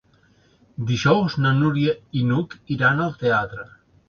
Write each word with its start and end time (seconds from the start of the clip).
Dijous 0.91 1.35
na 1.43 1.51
Núria 1.59 1.93
i 2.21 2.25
n'Hug 2.31 2.57
iran 2.79 3.05
al 3.07 3.15
teatre. 3.23 3.69